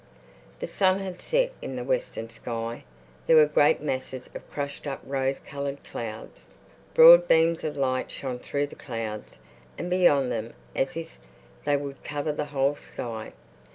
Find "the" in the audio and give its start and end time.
0.61-0.65, 1.75-1.83, 8.65-8.75, 12.31-12.45